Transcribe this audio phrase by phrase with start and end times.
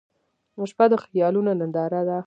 [0.69, 2.17] •شپه د خیالونو ننداره ده.